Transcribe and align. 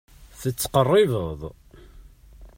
Tettqerribeḍ. 0.39 1.41